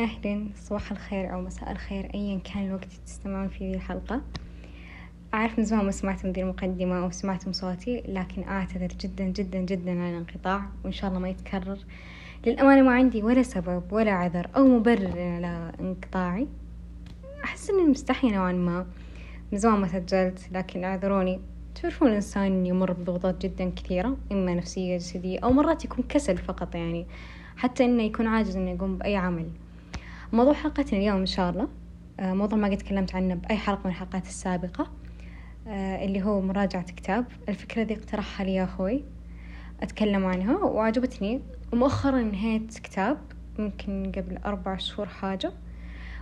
[0.00, 4.22] أهلا صباح الخير أو مساء الخير أيا كان الوقت تستمعون فيه الحلقة.
[5.34, 9.90] أعرف من زمان ما سمعتم ذي المقدمة أو سمعتم صوتي لكن أعتذر جدا جدا جدا
[9.90, 11.78] عن الانقطاع وإن شاء الله ما يتكرر.
[12.46, 16.48] للأمانة ما عندي ولا سبب ولا عذر أو مبرر على انقطاعي.
[17.44, 18.86] أحس إني مستحية نوعا ما.
[19.52, 21.40] من زمان ما سجلت لكن أعذروني.
[21.82, 27.06] تعرفون الإنسان يمر بضغوطات جدا كثيرة إما نفسية جسدية أو مرات يكون كسل فقط يعني.
[27.56, 29.48] حتى إنه يكون عاجز إنه يقوم بأي عمل.
[30.34, 31.68] موضوع حلقتنا اليوم إن شاء الله
[32.20, 34.90] آه، موضوع ما قد تكلمت عنه بأي حلقة من الحلقات السابقة
[35.68, 37.26] آه، اللي هو مراجعة كتاب.
[37.48, 39.04] الفكرة ذي اقترحها لي أخوي
[39.82, 40.56] أتكلم عنها.
[40.56, 41.40] وعجبتني
[41.72, 43.18] ومؤخرا نهيت كتاب
[43.58, 45.52] يمكن قبل أربع شهور حاجة.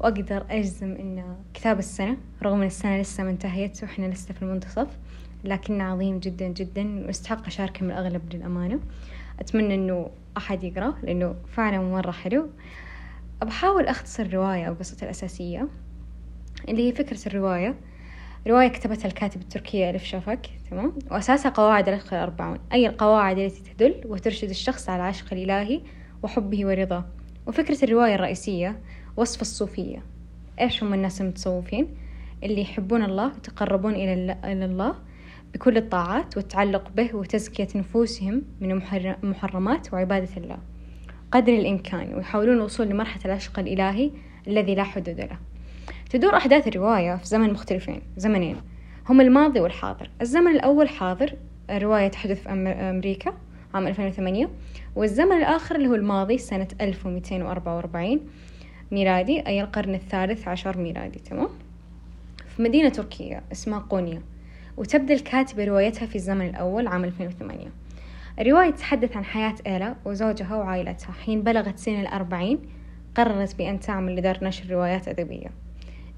[0.00, 4.88] وأقدر أجزم إنه كتاب السنة رغم إن السنة لسه ما انتهيت وإحنا لسه في المنتصف
[5.44, 8.80] لكنه عظيم جدا جدا واستحق أشاركه من الأغلب للأمانة.
[9.40, 12.48] أتمنى إنه أحد يقرأ لأنه فعلا مرة حلو.
[13.42, 15.68] بحاول أختصر الرواية أو قصة الأساسية
[16.68, 17.74] اللي هي فكرة الرواية.
[18.46, 24.00] رواية كتبتها الكاتب التركي ألف شفك تمام؟ وأساسها قواعد العشق الأربعون أي القواعد التي تدل
[24.04, 25.80] وترشد الشخص على العشق الإلهي
[26.22, 27.04] وحبه ورضاه.
[27.46, 28.80] وفكرة الرواية الرئيسية
[29.16, 30.02] وصف الصوفية.
[30.60, 31.88] إيش هم الناس المتصوفين؟
[32.42, 34.94] اللي يحبون الله ويتقربون إلى الله
[35.54, 38.82] بكل الطاعات والتعلق به وتزكية نفوسهم من
[39.24, 40.58] المحرمات وعبادة الله.
[41.34, 44.10] قدر الإمكان ويحاولون الوصول لمرحلة العشق الإلهي
[44.46, 45.38] الذي لا حدود له.
[46.10, 48.56] تدور أحداث الرواية في زمن مختلفين زمنين.
[49.08, 50.10] هم الماضي والحاضر.
[50.20, 51.34] الزمن الأول حاضر
[51.70, 53.34] الرواية تحدث في أمريكا
[53.74, 54.48] عام 2008
[54.96, 58.20] والزمن الآخر اللي هو الماضي سنة 1244
[58.92, 61.48] ميلادي أي القرن الثالث عشر ميلادي تمام؟
[62.56, 64.22] في مدينة تركية اسمها قونيا
[64.76, 67.70] وتبدأ الكاتبة روايتها في الزمن الأول عام 2008
[68.40, 72.58] الرواية تتحدث عن حياة إيلا وزوجها وعائلتها حين بلغت سن الأربعين
[73.14, 75.50] قررت بأن تعمل لدار نشر روايات أدبية.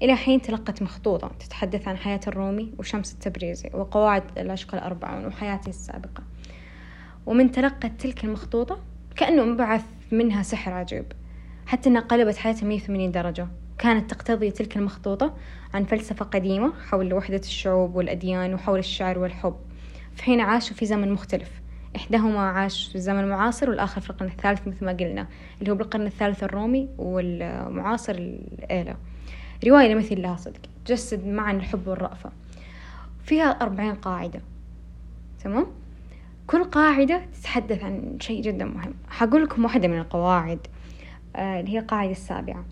[0.01, 6.23] إلى حين تلقت مخطوطة تتحدث عن حياة الرومي وشمس التبريزي وقواعد العشق الأربعون وحياته السابقة.
[7.25, 8.79] ومن تلقت تلك المخطوطة
[9.15, 11.05] كأنه انبعث منها سحر عجيب
[11.65, 13.47] حتى أنها قلبت حياتها 180 درجة.
[13.77, 15.33] كانت تقتضي تلك المخطوطة
[15.73, 19.55] عن فلسفة قديمة حول وحدة الشعوب والأديان وحول الشعر والحب
[20.15, 21.66] في حين عاشوا في زمن مختلف.
[21.95, 25.27] إحداهما عاش في الزمن المعاصر والآخر في القرن الثالث مثل ما قلنا
[25.59, 28.95] اللي هو بالقرن الثالث الرومي والمعاصر الإيلا
[29.67, 32.31] رواية لمثل لها صدق تجسد معنى الحب والرأفة.
[33.23, 34.41] فيها أربعين قاعدة
[35.43, 35.65] تمام؟
[36.47, 38.93] كل قاعدة تتحدث عن شيء جدا مهم.
[39.09, 40.59] حقول لكم واحدة من القواعد
[41.35, 42.65] آه اللي هي القاعدة السابعة.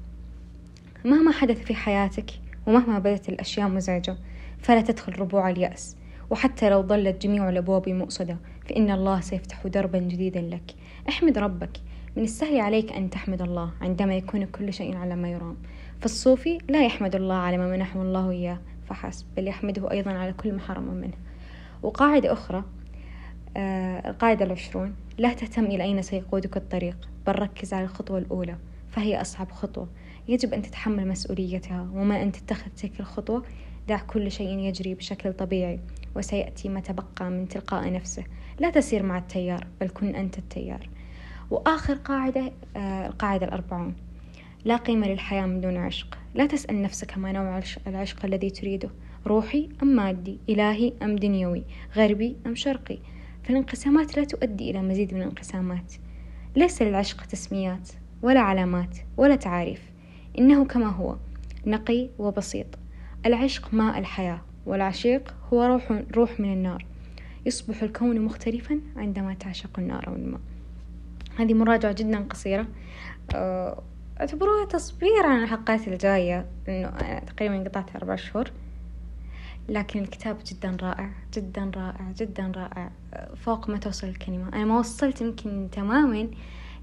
[1.05, 2.31] مهما حدث في حياتك
[2.67, 4.17] ومهما بدت الأشياء مزعجة
[4.59, 5.95] فلا تدخل ربوع اليأس.
[6.29, 8.37] وحتى لو ظلت جميع الأبواب مؤصدة
[8.69, 10.75] فإن الله سيفتح دربا جديدا لك.
[11.09, 11.77] أحمد ربك
[12.15, 15.57] من السهل عليك أن تحمد الله عندما يكون كل شيء على ما يرام.
[16.01, 20.53] فالصوفي لا يحمد الله على ما منحه الله إياه فحسب بل يحمده أيضا على كل
[20.53, 21.13] ما حرم منه.
[21.83, 22.63] وقاعدة أخرى
[23.57, 28.55] آه القاعدة العشرون لا تهتم إلى أين سيقودك الطريق بل ركز على الخطوة الأولى
[28.89, 29.87] فهي أصعب خطوة.
[30.27, 33.43] يجب أن تتحمل مسؤوليتها وما أن تتخذ تلك الخطوة
[33.87, 35.79] دع كل شيء يجري بشكل طبيعي.
[36.15, 38.23] وسيأتي ما تبقى من تلقاء نفسه.
[38.59, 40.89] لا تسير مع التيار بل كن أنت التيار.
[41.51, 43.95] وآخر قاعدة آه القاعدة الأربعون.
[44.65, 46.17] لا قيمة للحياة من دون عشق.
[46.35, 48.89] لا تسأل نفسك ما نوع العشق الذي تريده.
[49.27, 51.63] روحي أم مادي؟ إلهي أم دنيوي؟
[51.95, 52.97] غربي أم شرقي؟
[53.43, 55.93] فالانقسامات لا تؤدي إلى مزيد من الانقسامات.
[56.55, 57.89] ليس للعشق تسميات
[58.21, 59.81] ولا علامات ولا تعاريف.
[60.37, 61.15] إنه كما هو
[61.65, 62.67] نقي وبسيط.
[63.25, 64.41] العشق ماء الحياة.
[64.65, 66.85] والعشيق هو روح, روح من النار.
[67.45, 70.41] يصبح الكون مختلفا عندما تعشق النار أو الماء
[71.39, 72.67] هذه مراجعة جدا قصيرة.
[73.35, 73.83] آه،
[74.19, 78.51] أعتبروها تصبير عن الحلقات الجاية لأنه أنا تقريبا قطعت أربع شهور.
[79.69, 82.91] لكن الكتاب جدا رائع جدا رائع جدا رائع.
[83.35, 84.47] فوق ما توصل الكلمة.
[84.47, 86.27] أنا ما وصلت يمكن تماما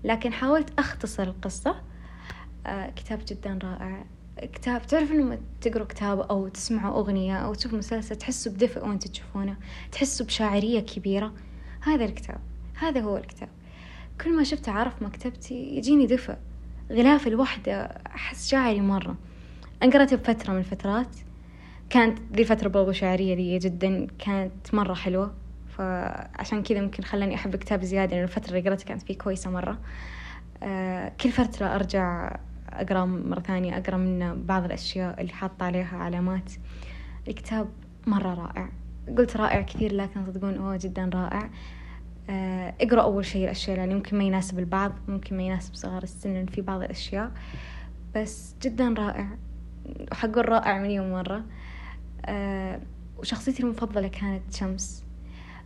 [0.04, 1.74] لكن حاولت أختصر القصة.
[2.66, 4.04] آه، كتاب جدا رائع.
[4.38, 9.56] كتاب تعرف لما تقروا كتاب أو تسمعوا أغنية أو تشوفوا مسلسل تحسوا بدفء وأنتوا تشوفونه
[9.92, 11.32] تحسوا بشاعرية كبيرة.
[11.80, 12.38] هذا الكتاب
[12.74, 13.48] هذا هو الكتاب.
[14.20, 16.36] كل ما شفته عارف مكتبتي يجيني دفء.
[16.90, 19.16] غلاف الوحدة أحس شاعري مرة.
[19.82, 21.16] أنا قرأته بفترة من الفترات.
[21.90, 25.34] كانت ذي فترة برضو شعرية لي جدا كانت مرة حلوة.
[25.78, 29.78] فعشان كذا ممكن خلاني أحب الكتاب زيادة لأن الفترة اللي قرأتها كانت فيه كويسة مرة.
[30.62, 32.36] آه كل فترة أرجع
[32.80, 36.52] أقرأ مرة ثانية أقرأ منه بعض الأشياء اللي حاطة عليها علامات.
[37.28, 37.68] الكتاب
[38.06, 38.68] مرة رائع.
[39.18, 41.50] قلت رائع كثير لكن صدقون هو جدا رائع.
[42.30, 46.46] آه، اقرأ أول شيء الأشياء اللي ممكن ما يناسب البعض ممكن ما يناسب صغار السن
[46.46, 47.32] في بعض الأشياء.
[48.16, 49.28] بس جدا رائع.
[50.12, 51.44] وحقول رائع مليون مرة.
[52.24, 52.80] آه،
[53.18, 55.04] وشخصيتي المفضلة كانت شمس.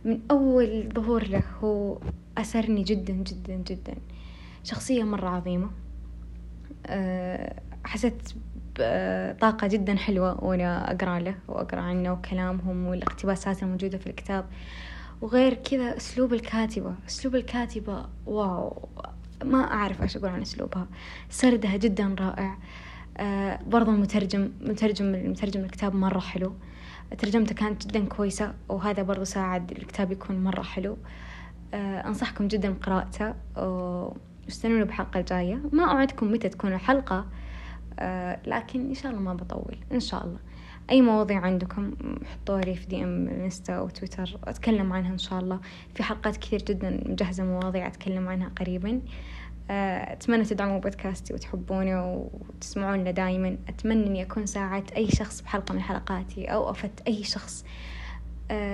[0.05, 1.97] من أول ظهور له هو
[2.37, 3.95] أسرني جدا جدا جدا.
[4.63, 5.69] شخصية مرة عظيمة.
[7.83, 8.33] حسيت
[8.79, 14.45] بطاقة جدا حلوة وأنا أقرأ له وأقرأ عنه وكلامهم والاقتباسات الموجودة في الكتاب.
[15.21, 18.89] وغير كذا أسلوب الكاتبة أسلوب الكاتبة واو
[19.43, 20.87] ما أعرف إيش أقول عن أسلوبها.
[21.29, 22.57] سردها جدا رائع.
[23.17, 26.53] آه برضو المترجم مترجم مترجم الكتاب مرة حلو.
[27.17, 30.97] ترجمته كانت جدا كويسة وهذا برضو ساعد الكتاب يكون مرة حلو.
[31.73, 33.33] آه أنصحكم جدا بقراءته
[34.47, 35.61] واستنوني بحلقة الجاية.
[35.71, 37.25] ما أوعدكم متى تكون الحلقة
[37.99, 39.77] آه لكن إن شاء الله ما بطول.
[39.91, 40.39] إن شاء الله.
[40.89, 41.93] أي مواضيع عندكم
[42.25, 44.39] حطوها لي في دي إم إنستا أو تويتر.
[44.43, 45.59] أتكلم عنها إن شاء الله.
[45.95, 49.01] في حلقات كثير جدا مجهزة مواضيع أتكلم عنها قريبا.
[49.71, 53.57] آه، أتمنى تدعموا بودكاستي وتحبوني وتسمعون له دايما.
[53.67, 57.65] أتمنى إني أكون ساعدت أي شخص بحلقة من حلقاتي أو أفدت أي شخص.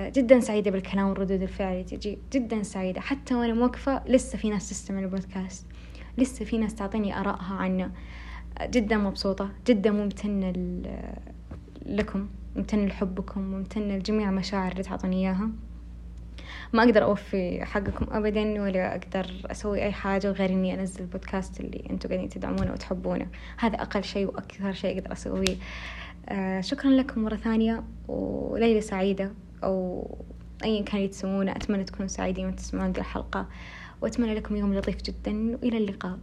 [0.08, 2.18] جدا سعيدة بالكلام وردود الفعل اللي تجي.
[2.32, 3.00] جدا سعيدة.
[3.00, 5.66] حتى وأنا موقفة لسه في ناس تستمع البودكاست
[6.18, 7.90] لسه في ناس تعطيني آرائها عنه.
[8.62, 9.50] جدا مبسوطة.
[9.66, 10.52] جدا ممتنة
[11.86, 12.28] لكم.
[12.56, 13.40] ممتنة لحبكم.
[13.40, 15.50] ممتنة لجميع المشاعر اللي تعطوني إياها.
[16.72, 21.84] ما أقدر أوفي حقكم أبدا ولا أقدر أسوي أي حاجة غير إني أنزل البودكاست اللي
[21.90, 23.26] أنتم قاعدين تدعمونه وتحبونه.
[23.58, 25.56] هذا أقل شيء وأكثر شيء أقدر أسويه.
[26.28, 27.84] آه شكرا لكم مرة ثانية.
[28.08, 29.32] وليلة سعيدة.
[29.64, 30.08] أو
[30.64, 33.48] أيا كان اللي تسمونه أتمنى تكونوا سعيدين وتسمعون الحلقة
[34.02, 36.18] وأتمنى لكم يوم لطيف جدا وإلى اللقاء.